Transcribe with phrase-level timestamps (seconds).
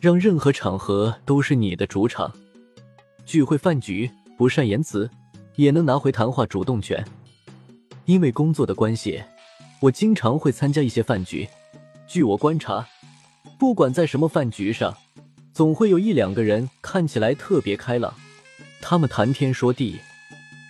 [0.00, 2.32] 让任何场合都是你的主场。
[3.26, 5.08] 聚会饭局不善言辞，
[5.56, 7.04] 也能拿回谈话主动权。
[8.06, 9.22] 因为工作的关系，
[9.78, 11.46] 我经常会参加一些饭局。
[12.06, 12.88] 据我观察，
[13.58, 14.96] 不管在什么饭局上，
[15.52, 18.14] 总会有一两个人看起来特别开朗，
[18.80, 20.00] 他们谈天说地，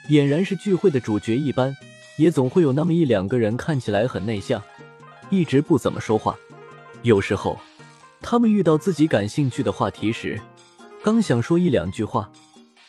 [0.08, 1.76] 俨然是聚会的主角一般。
[2.16, 4.60] 也总会有那么一两个人看起来很内向，
[5.30, 6.36] 一直不怎么说话。
[7.02, 7.56] 有时候。
[8.20, 10.40] 他们遇到自己感兴趣的话题时，
[11.02, 12.30] 刚想说一两句话，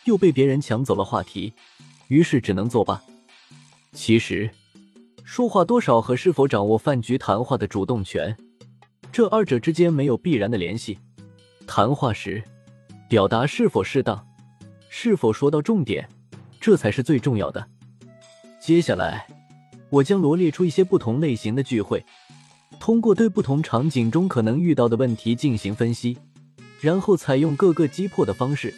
[0.05, 1.53] 又被别人抢走了话题，
[2.09, 3.01] 于是只能作罢。
[3.93, 4.49] 其实，
[5.23, 8.35] 说话多少和是否掌握饭局谈话的主动权，
[9.11, 10.99] 这二者之间没有必然的联系。
[11.65, 12.43] 谈话时，
[13.09, 14.27] 表达是否适当，
[14.89, 16.07] 是否说到重点，
[16.59, 17.65] 这才是最重要的。
[18.59, 19.27] 接下来，
[19.89, 22.05] 我将罗列出一些不同类型的聚会。
[22.81, 26.17] 通过对不同场景中可能遇到的问题进行分析，
[26.79, 28.73] 然后采用各个击破的方式，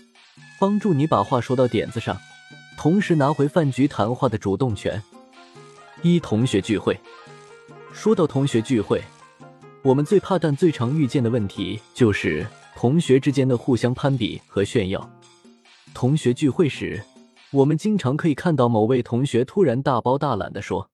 [0.60, 2.20] 帮助你把话说到点子上，
[2.78, 5.02] 同时拿回饭局谈话的主动权。
[6.02, 7.00] 一同学聚会，
[7.94, 9.02] 说到同学聚会，
[9.82, 12.45] 我们最怕但最常遇见的问题就是
[12.76, 15.10] 同学之间的互相攀比和炫耀。
[15.94, 17.02] 同学聚会时，
[17.52, 20.90] 我们经常可以看到某位同学突然大包大揽的说：“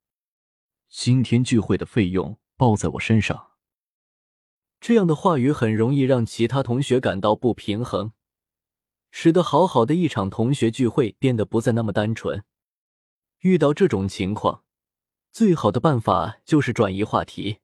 [0.94, 3.52] 今天聚会的费用。”报在我身上，
[4.82, 8.12] 这样的话语很容易让其他同学感到不平衡，
[9.12, 12.44] 使得好好的一场同学聚会变得不再那么单纯。
[13.44, 14.66] 遇到这种情况，
[15.32, 17.60] 最好的办法就是转移话题。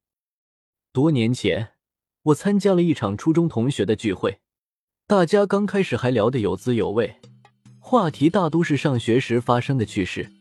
[0.94, 1.74] 多年前，
[2.28, 4.40] 我参加了一场初中同学的聚会，
[5.06, 7.20] 大家刚开始还聊得有滋有味，
[7.80, 10.32] 话题大都是上学时发生的趣事，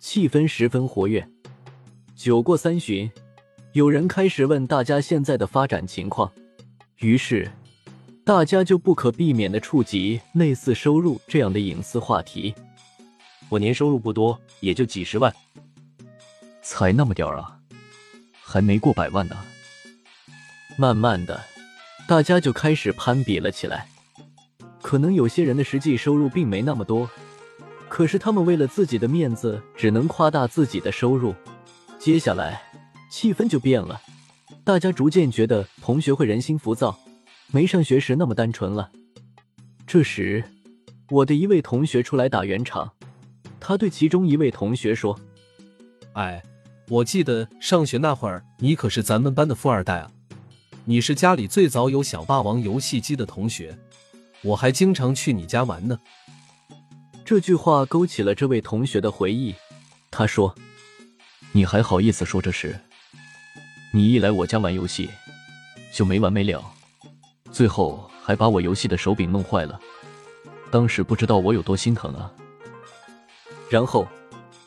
[0.00, 1.30] 气氛十分活跃。
[2.16, 3.08] 酒过三巡。
[3.72, 6.30] 有人开始问大家现在的发展情况，
[6.98, 7.50] 于是
[8.22, 12.54] 大家就不可避免的触及类似收入这样的隐私话题。
[13.48, 15.34] 我年收入不多，也就几十万，
[16.60, 17.58] 才那么点儿啊，
[18.42, 19.36] 还没过百万呢。
[20.76, 21.40] 慢慢的，
[22.06, 23.88] 大家就开始攀比了起来。
[24.82, 27.08] 可能有些人的实际收入并没那么多，
[27.88, 31.34] 可是他们为了自己的面子，只能夸大自己的收入。
[31.98, 32.62] 接下来。
[33.12, 34.00] 气氛就变了，
[34.64, 36.98] 大家逐渐觉得同学会人心浮躁，
[37.48, 38.90] 没上学时那么单纯了。
[39.86, 40.42] 这时，
[41.10, 42.90] 我的一位同学出来打圆场，
[43.60, 45.20] 他对其中一位同学说
[46.16, 46.42] ：“哎，
[46.88, 50.10] 我记得上学那会儿，你可是咱们班的富二代啊！
[50.86, 53.78] 你是家里最早有小霸王游戏机的同学，
[54.42, 55.98] 我还经常去你家玩呢。”
[57.26, 59.54] 这句话勾起了这位同学的回忆。
[60.10, 60.54] 他说
[61.52, 62.80] ：“你还好意思说这事？”
[63.94, 65.10] 你一来我家玩游戏，
[65.92, 66.64] 就没完没了，
[67.50, 69.78] 最后还把我游戏的手柄弄坏了。
[70.70, 72.32] 当时不知道我有多心疼啊。
[73.70, 74.08] 然后，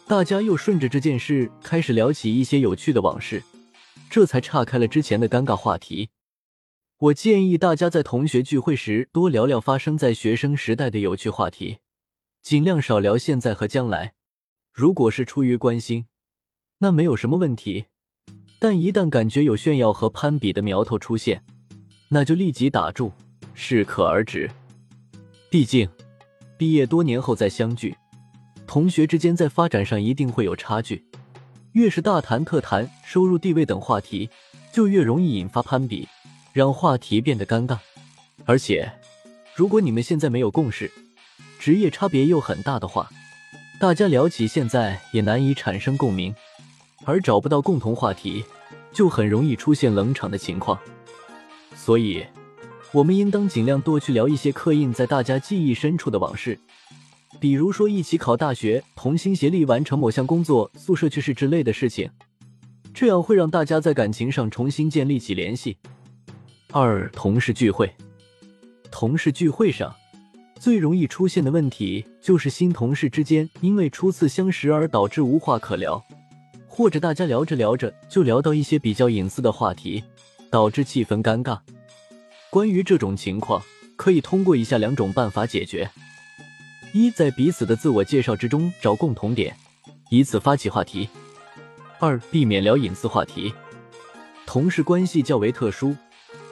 [0.08, 3.41] 大家又顺着这件事开始聊起一些有趣的往事，
[4.12, 6.12] 这才岔开了之前的尴尬话题。
[7.00, 11.80] 我建议大家在同学聚会时多聊聊发生在学生时代的有趣话题，
[12.44, 14.14] 尽量少聊现在和将来。
[14.72, 16.06] 如果是出于关心，
[16.78, 17.85] 那没有什么问题。
[18.60, 21.44] 但一旦感觉有炫耀和攀比的苗头出现，
[22.10, 23.12] 那就立即打住，
[23.54, 24.50] 适可而止。
[25.50, 25.88] 毕竟，
[26.58, 27.96] 毕业多年后再相聚，
[28.66, 31.06] 同学之间在发展上一定会有差距。
[31.74, 34.30] 越是大谈特谈收入、地位等话题，
[34.72, 36.08] 就越容易引发攀比，
[36.53, 37.78] 让话题变得尴尬。
[38.46, 38.91] 而且，
[39.56, 40.90] 如果你们现在没有共识，
[41.59, 43.09] 职业差别又很大的话，
[43.79, 46.34] 大家聊起现在也难以产生共鸣。
[47.05, 48.43] 而找不到共同话题，
[48.91, 50.78] 就很容易出现冷场的情况。
[51.73, 52.25] 所以，
[52.91, 56.59] 我们应当尽量多去聊一些刻印在大家记忆深处的往事，
[57.40, 62.09] 比如说一起考大学、同心协力完成某项工作、宿舍趣事之类的事情，
[62.93, 65.78] 这样会让大家在感情上重新建立起联系。
[66.72, 67.93] 二、同事聚会，
[68.90, 69.93] 同事聚会上
[70.57, 76.04] 最容易出现的问题就是新同事之间因为初次相识而导致无话可聊。
[76.78, 80.04] 或者大家聊着聊着就聊到一些比较隐私的话题，
[80.50, 81.58] 导致气氛尴尬。
[82.50, 83.64] 关于这种情况，
[83.96, 85.90] 可以通过以下两种办法解决：
[86.92, 89.56] 一，在彼此的自我介绍之中找共同点，
[90.10, 91.08] 以此发起话题；
[91.98, 93.54] 二，避免聊隐私话题。
[94.46, 95.96] 同事关系较为特殊，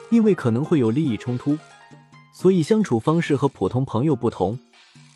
[0.08, 1.58] 因为可能会有利益冲突，
[2.32, 4.58] 所以相处方式和普通朋友不同，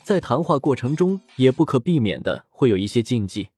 [0.03, 3.49] 在谈话过程中也不可避免的会有一些禁忌。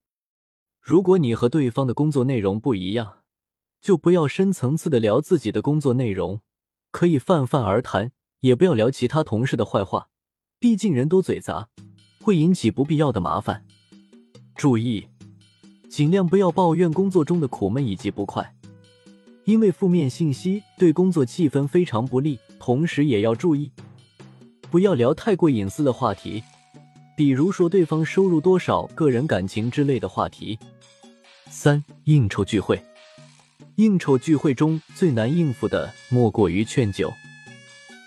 [0.80, 3.18] 如果你和对方的工作内容不一样，
[3.80, 6.40] 就不要深层次的聊自己的工作内容，
[6.90, 10.08] 可以泛泛而谈，也不要聊其他同事的坏话，
[10.58, 11.68] 毕竟人多嘴杂，
[12.22, 13.64] 会引起不必要的麻烦。
[14.56, 15.06] 注意，
[15.88, 18.56] 尽量不要抱怨工作中的苦闷以及不快。
[19.44, 23.70] 因为负面信息对工作气氛非常不利，同时也要注意，
[24.70, 26.42] 不要聊太过隐私的话题，
[27.20, 30.58] 比如说对方收入多少、个人感情之类的话题。
[31.50, 32.82] 三、应酬聚会，
[33.74, 37.12] 应酬聚会中最难应付的莫过于劝酒，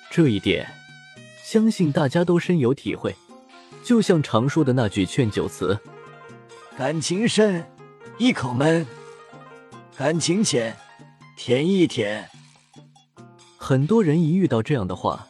[0.10, 0.68] 这一点
[1.44, 3.16] 相信大家都深有体会。
[3.84, 5.78] 就像常说的那句劝酒词
[6.76, 7.64] ：“感情深，
[8.18, 8.84] 一口闷；
[9.96, 10.76] 感情浅。”
[11.38, 12.28] 舔一舔，
[13.58, 15.28] 很多人一遇到这样的话，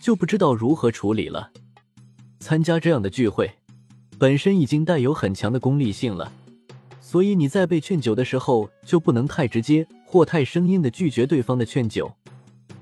[0.00, 1.50] 就不知道如何处理了。
[2.46, 3.50] 参加这样的聚会，
[4.20, 6.30] 本身已经带有很强的功利性了，
[7.00, 12.12] 所以你在被劝酒的时候，就不能太直接或太生硬的拒绝对方的劝酒，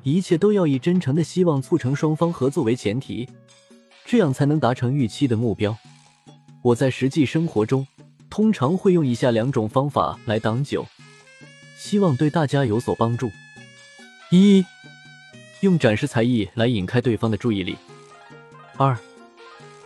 [0.02, 3.26] 一切都要以真诚的希望促成双方合作为前提，
[4.04, 5.74] 这样才能达成预期的目标。
[6.60, 7.86] 我在实际生活中，
[8.28, 10.84] 通常会用以下两种方法来挡酒。
[11.78, 13.30] 希望对大家有所帮助。
[14.30, 14.62] 一，
[15.62, 17.76] 用展示才艺来引开对方的注意力。
[18.76, 18.94] 二，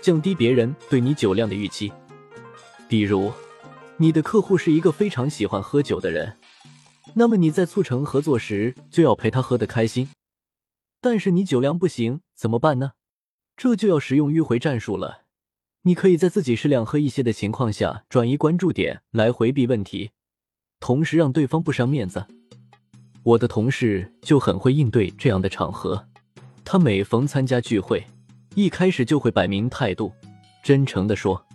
[0.09, 1.93] 降低别人对你酒量的预期。
[2.89, 3.31] 比如，
[3.99, 6.39] 你的客户是一个非常喜欢喝酒的人，
[7.13, 10.09] 那么你在促成合作时就要陪他喝得开心。
[11.03, 12.93] 但是你酒量不行，怎么办呢？
[13.55, 15.25] 这就要使用迂回战术了。
[15.83, 20.13] 你可以在自己适量喝一些的情况下，转移关注点来回避问题。
[20.81, 22.25] 同时让对方不伤面子，
[23.23, 26.09] 我的同事就很会应对这样的场合。
[26.65, 28.07] 他每逢参加聚会，
[28.59, 30.13] 一开始就会摆明态度，
[30.65, 31.47] 真诚的说：“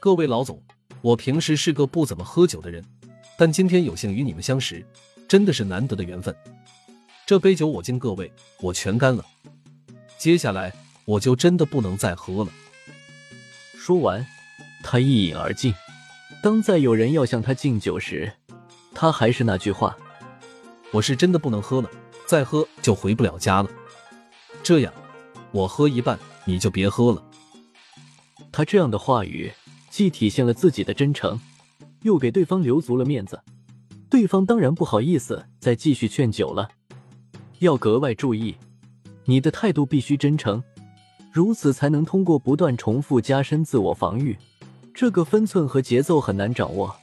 [0.00, 0.60] 各位老总，
[1.00, 2.84] 我平时是个不怎么喝酒的人，
[3.38, 4.84] 但今天有幸与你们相识，
[5.28, 6.34] 真的是难得的缘分。
[7.24, 8.28] 这杯酒我敬各位，
[8.60, 9.24] 我全干了。
[10.18, 10.72] 接下来
[11.04, 12.50] 我就真的不能再喝了。”
[13.78, 14.26] 说完，
[14.82, 15.72] 他一饮而尽。
[16.42, 18.32] 当再有人要向他敬酒时，
[18.92, 19.96] 他还是那句话
[20.90, 21.88] ：“我是真的不能喝了，
[22.26, 23.70] 再喝就回不了家了。”
[24.64, 24.92] 这样，
[25.56, 27.24] 我喝一半，你就别喝了。
[28.52, 29.50] 他这样的话语，
[29.88, 31.40] 既体现了自己的真诚，
[32.02, 33.40] 又给对方留足了面子。
[34.10, 36.68] 对方当然不好意思再继续劝酒了。
[37.60, 38.54] 要格外注意，
[39.24, 40.62] 你的态度必须真诚，
[41.32, 44.36] 如此才能通过不断重复加深自我防御。
[44.92, 46.94] 这个分寸和节奏很难掌握，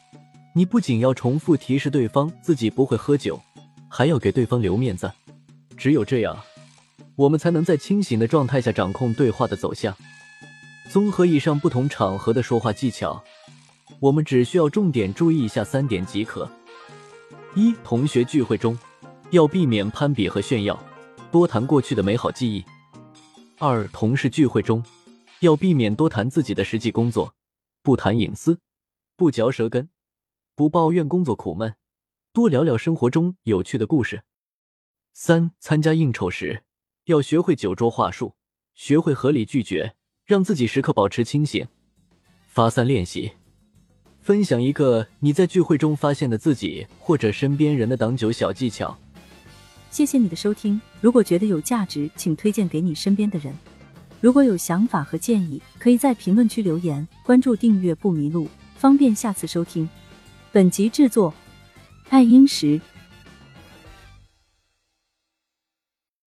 [0.53, 3.41] 你不仅要重复提示对方自己不会喝酒，
[3.89, 5.11] 还要给对方留面子。
[5.75, 6.37] 只有这样，
[7.15, 9.95] 我们才能在清醒的状态下掌控对话的走向。
[10.89, 13.23] 综合以上不同场合的说话技巧，
[13.99, 16.49] 我们只需要重点注意以下三点即可：
[17.55, 18.77] 一、同学聚会中
[19.31, 20.77] 要避免攀比和炫耀，
[21.31, 22.63] 多谈过去的美好记忆；
[23.59, 24.83] 二、同事聚会中
[25.39, 27.33] 要避免多谈自己的实际工作。
[27.81, 28.59] 不谈隐私，
[29.17, 29.89] 不嚼舌根，
[30.55, 31.75] 不抱怨工作苦闷，
[32.31, 34.23] 多聊聊生活中有趣的故事。
[35.13, 36.63] 三、参加应酬时
[37.05, 38.33] 要学会酒桌话术，
[38.75, 39.93] 学会合理拒绝，
[40.25, 41.67] 让自己时刻保持清醒。
[42.47, 43.33] 发散练习，
[44.21, 48.97] 分享一个你在聚会中发现的自己或者身边人的挡酒小技巧。
[49.91, 53.53] 谢谢你的收听，如果觉得有价值，请推荐给你身边的人。
[54.21, 57.05] 如果有想法和建议，可以在评论区留言。
[57.25, 59.89] 关注订阅不迷路，方便下次收听。
[60.53, 61.33] 本集制作：
[62.07, 62.79] 爱英石。